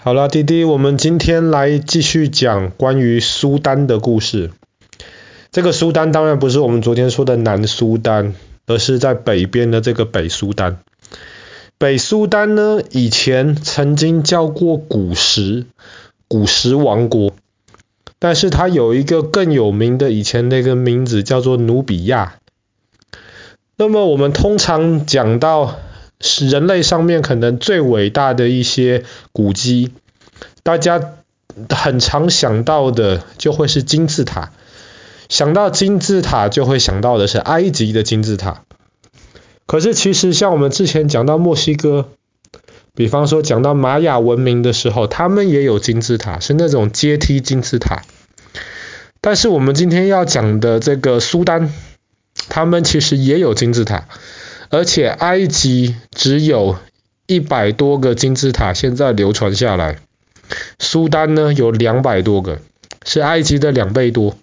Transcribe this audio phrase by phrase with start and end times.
[0.00, 4.52] 好了，弟弟，我们今天来继续讲关于苏丹的故事。
[5.50, 8.32] 这个苏丹当然不是我们昨天说的南苏丹，
[8.68, 10.78] 而是在北边的这个北苏丹。
[11.78, 15.66] 北苏丹呢，以前曾经叫过古时，
[16.28, 17.32] 古时王国，
[18.20, 22.36] 但是它有一个更有名的以前那个名字叫做努比亚。
[23.76, 25.80] 那么我们通常讲到。
[26.20, 29.92] 是人类上面可能最伟大的一些古迹，
[30.62, 31.00] 大家
[31.70, 34.52] 很常想到的就会是金字塔。
[35.28, 38.62] 想到金字塔，就会想到的是埃及的金字塔。
[39.66, 42.08] 可是其实像我们之前讲到墨西哥，
[42.94, 48.02] 比方说讲到玛雅文明的时候，他们也有金字塔，是那种阶梯金字塔。
[49.20, 51.72] 但是我们今天要讲的这个苏丹，
[52.48, 54.08] 他们其实也有金字塔。
[54.70, 56.76] 而且埃及只有
[57.26, 59.98] 一百多个金字塔现在流传下来，
[60.78, 62.58] 苏丹呢有两百多个，
[63.04, 64.36] 是埃及的两倍多。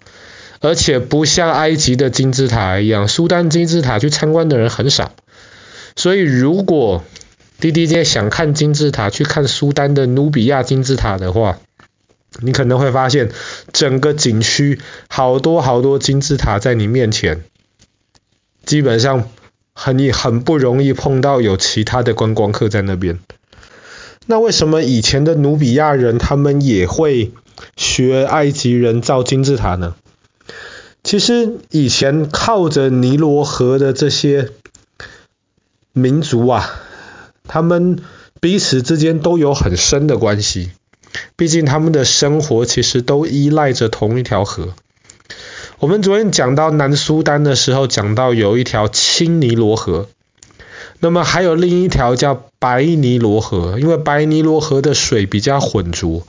[0.60, 5.12] 而且不像埃及的金字塔一样，苏丹金字塔去参观的人很少。
[5.94, 7.04] 所以如果
[7.60, 11.58] 滴滴姐想看金字塔，去看苏丹的努比亚金字塔的话，
[12.40, 13.30] 你可能会发现
[13.72, 17.44] 整个景区好多好多金字塔在你面前，
[18.64, 19.28] 基本上。
[19.78, 23.18] 很很不容易碰到有其他的观光客在那边。
[24.24, 27.32] 那为什么以前的努比亚人他们也会
[27.76, 29.94] 学埃及人造金字塔呢？
[31.04, 34.50] 其实以前靠着尼罗河的这些
[35.92, 36.68] 民族啊，
[37.46, 38.00] 他们
[38.40, 40.70] 彼此之间都有很深的关系，
[41.36, 44.74] 毕竟他们的生活其实都依赖着同一条河。
[45.78, 50.08] 我们昨天讲到南苏丹的时候，讲到有一条青尼罗河，
[51.00, 56.26] 那么还有另一条叫白尼罗河，因为白尼罗河的水比较浑浊，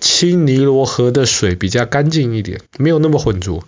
[0.00, 3.64] 青尼罗河的水比较干净一点，没有那么浑浊。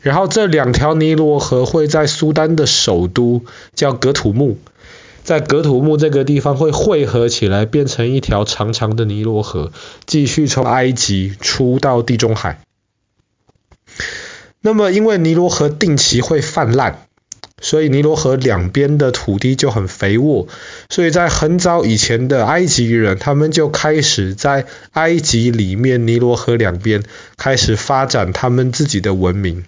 [0.00, 4.56] 然后这两条尼罗河会在苏丹的首都叫格土木，
[5.22, 9.70] 在格土木这个地方会汇合起来，变成一条长长的尼罗河，
[10.06, 12.62] 继续从埃及出到地中海。
[14.62, 17.06] 那么，因为尼罗河定期会泛滥，
[17.62, 20.48] 所以尼罗河两边的土地就很肥沃。
[20.90, 27.02] 所以在很早以前的埃及人，他们就开始在埃及里面尼罗河两边
[27.38, 29.64] 开始发展他们自己的文明，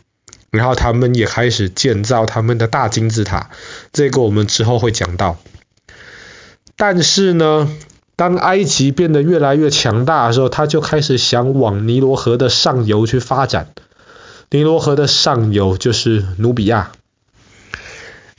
[0.51, 3.49] 然后他们也开始建造他们的大金字塔。
[3.95, 5.39] 这个我们之后会讲到。
[6.77, 7.71] 但是呢，
[8.17, 13.69] 当埃及变得越来越强大的时候，他就开始想往尼罗河的上游去发展。
[14.53, 16.93] 尼罗河的上游就是努比亚。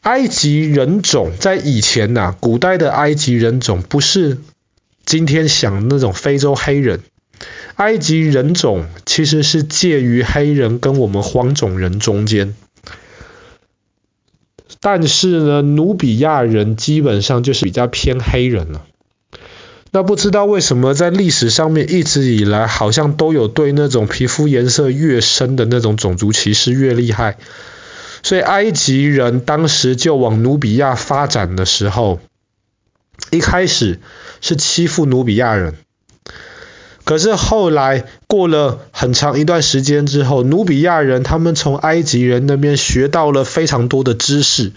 [0.01, 4.37] 埃及人种在以前呐、古代的埃及人种不是
[5.05, 7.01] 今天想那种非洲黑人，
[7.75, 12.53] 埃及人种其实是介于黑人跟我们黄种人中间。
[14.81, 18.85] 但是呢，努比亚人基本上就是比较偏黑人了。
[19.95, 27.37] 那不知道为什么在历史上面一直以来好像都有对那种皮肤颜色越深的那种种族歧视越厉害，
[28.23, 32.19] 所以埃及人当时就往努比亚发展的时候，
[33.29, 33.99] 一开始
[34.41, 35.75] 是欺负努比亚人，
[37.03, 44.71] 可是后来过了很长一段时间之后，努比亚人他们从埃及人那边学到了非常多的知识，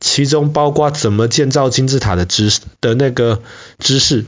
[0.00, 3.42] 其中包括怎么建造金字塔的知识的那个
[3.78, 4.24] 知识。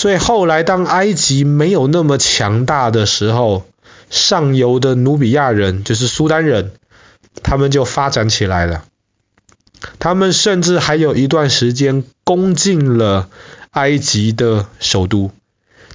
[0.00, 3.66] 所以后来，当埃及没有那么强大的时候，
[4.08, 6.72] 上游的努比亚人，就是苏丹人，
[7.42, 8.84] 他们就发展起来了。
[9.98, 13.28] 他们甚至还有一段时间攻进了
[13.72, 15.32] 埃及的首都，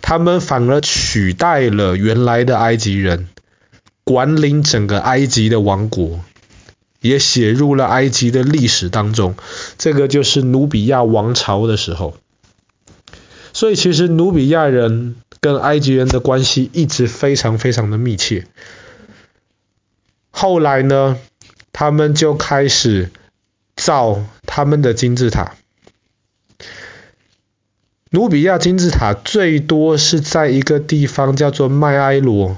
[0.03, 3.27] 他们反而取代了原来的埃及人，
[4.03, 6.19] 管理整个埃及的王国，
[7.01, 9.33] 也写入了埃及的历史当中。
[9.79, 12.15] 这个就是努比亚王朝的时候。
[13.55, 18.45] 所以其实努比亚人跟埃及人的关系一直非常非常的密切。
[20.29, 21.17] 后来呢，
[21.71, 23.09] 他们就开始
[23.77, 25.55] 造他们的金字塔。
[28.09, 32.57] 努比亚金字塔最多是在一个地方叫做迈埃罗，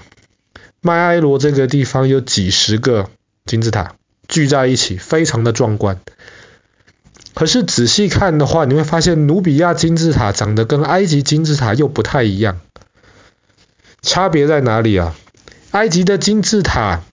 [0.82, 3.12] 迈埃罗这个地方有几十个
[3.46, 3.94] 金字塔
[4.28, 6.02] 聚在一起，非常的壮观。
[7.38, 12.60] 可是仔细看的话，你会发现努比亚金字塔长得跟埃及金字塔又不太一样。
[14.02, 15.16] 差别在哪里啊？
[15.70, 17.04] 埃及的金字塔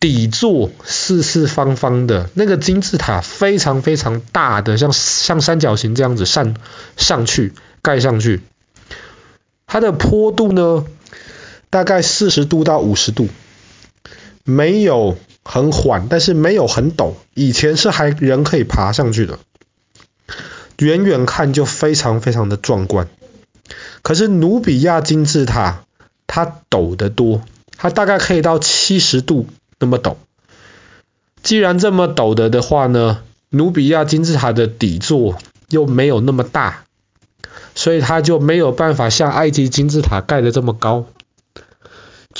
[0.00, 6.56] 底座四四方方的，那个金字塔非常非常大的，像像三角形这样子上
[6.96, 8.40] 上去盖上去。
[9.68, 10.84] 它的坡度呢，
[11.70, 13.28] 大概四十度到五十度，
[14.42, 19.38] 没有很缓，但是没有很陡，以前是还人可以爬上去的，
[20.78, 23.08] 远远看就非常非常的壮观。
[24.02, 25.84] 可是努比亚金字塔
[26.26, 27.42] 它陡得多，
[27.76, 29.46] 它大概可以到七十度
[29.78, 30.16] 那么陡。
[31.42, 35.38] 既然这么陡的的话呢，努比亚金字塔的底座
[35.68, 36.84] 又没有那么大，
[37.74, 41.06] 所以它就没有办法像埃及金字塔盖得这么高。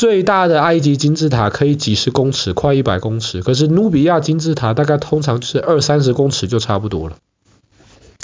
[0.05, 7.17] 最大的埃及金字塔可以几十公尺，快一百公尺，可是努比亚金字塔大概通常是二三十公尺就差不多了。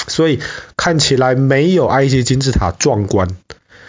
[0.07, 0.41] 所以
[0.77, 3.29] 看起来没有埃及金字塔壮观，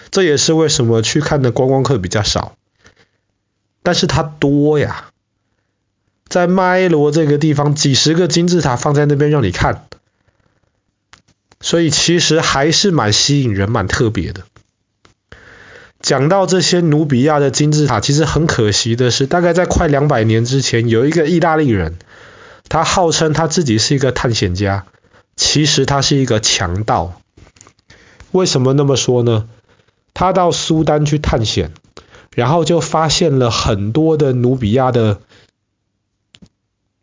[0.09, 2.55] 这也是为什么去看的观光客比较少。
[3.83, 5.09] 但是它多呀。
[6.29, 9.85] 在迈罗这个地方，几十个金字塔放在那边让你看，
[11.59, 14.45] 所以其实还是蛮吸引人、蛮特别的。
[16.01, 21.98] 讲到这些努比亚的金字塔，其实很可惜的是，大概在快两百年之前，有一个意大利人，
[22.68, 24.86] 他号称他自己是一个探险家，
[25.36, 27.19] 其实他是一个强盗。
[28.31, 29.48] 为什么那么说呢？
[30.13, 31.71] 他到苏丹去探险，
[32.36, 35.21] 然后就发现了很多的努比亚的。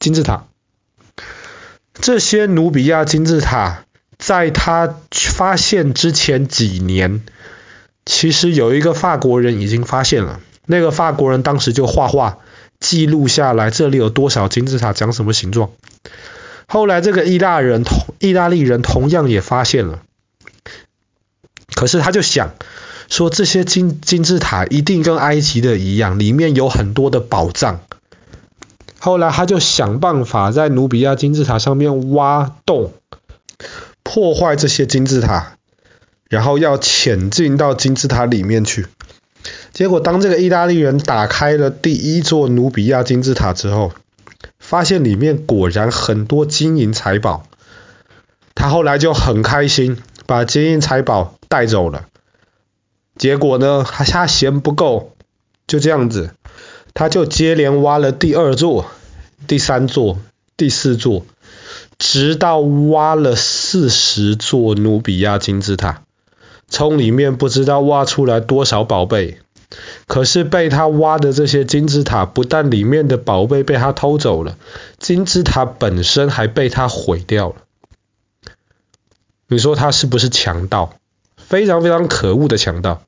[0.01, 0.47] 金字塔，
[1.93, 3.85] 这些努比亚金字塔，
[4.17, 7.25] 在他发现之前几年，
[8.09, 10.41] 其实有一个法国人已经发现了。
[10.65, 12.39] 那个法国人当时就画画
[12.81, 15.69] 记录下来，这里有多少金字塔，长什么形状。
[16.67, 20.01] 后来这个意大人同意大利人同样也发现了，
[21.75, 22.55] 可是他就想
[23.11, 27.81] 说，这些金金字塔一定跟埃及的一样，里面有很多的宝藏。
[28.99, 32.95] 后来他就想办法在努比亚金字塔上面挖洞，
[34.03, 35.58] 破坏这些金字塔，
[36.29, 38.87] 然后要潜进到金字塔里面去。
[39.73, 43.93] 结果当这个意大利人打开了第一座努比亚金字塔之后，
[44.59, 47.45] 发现里面果然很多金银财宝。
[48.55, 52.07] 他后来就很开心，把金银财宝带走了。
[53.17, 55.13] 结果呢，他嫌不够，
[55.67, 56.35] 就这样子。
[56.93, 58.91] 他就接连挖了第二座、
[59.47, 60.19] 第三座、
[60.57, 61.25] 第四座，
[61.99, 66.03] 直到挖了四十座努比亚金字塔，
[66.69, 69.39] 从里面不知道挖出来多少宝贝。
[70.07, 74.57] 可是被他挖的这些金字塔，不但里面的宝贝被他偷走了，
[74.99, 77.57] 金字塔本身还被他毁掉了。
[79.47, 80.95] 你说他是不是强盗？
[81.37, 83.03] 非常非常可恶的强盗。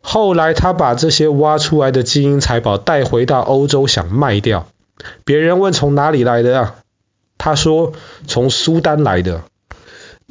[0.00, 4.68] 后来他把这些挖出来的金银财宝带回到欧洲，想卖掉。
[5.24, 6.76] 别人问从哪里来的啊？
[7.38, 7.92] 他说
[8.28, 9.42] 从苏丹来的。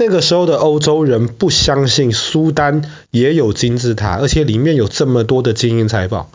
[0.01, 6.31] 那个时候的欧洲人不相信苏丹也有金字塔，而且里面有这么多的金银财宝，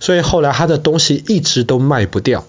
[0.00, 2.46] 所以后来他的东西一直都卖不掉。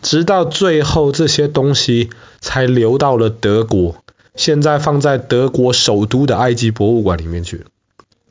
[0.00, 2.10] 直到最后这些东西
[2.40, 3.96] 才流到了德国，
[4.36, 7.64] 现在放在德国首都的埃及博物馆里面去。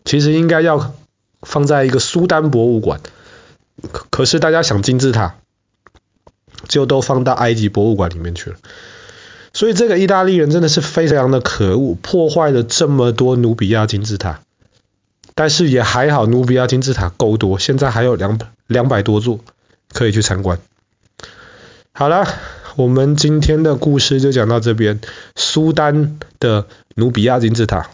[0.05, 0.93] 其实应该要
[1.41, 3.01] 放在一个苏丹博物馆，
[4.11, 5.35] 可是大家想金字塔，
[6.69, 8.55] 就都放到埃及博物馆里面去了。
[9.61, 14.39] 所以这个意大利人真的是非常的可恶，破坏了这么多努比亚金字塔。
[15.35, 19.39] 但是也还好，努比亚金字塔够多，现在还有两两百多座
[19.93, 20.57] 可以去参观。
[21.91, 22.25] 好了，
[22.75, 24.99] 我们今天的故事就讲到这边，
[25.35, 26.65] 苏丹的
[26.95, 27.91] 努比亚金字塔。